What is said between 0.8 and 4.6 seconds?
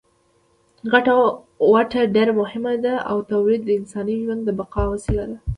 ګټه وټه ډېره مهمه ده او تولید د انساني ژوند د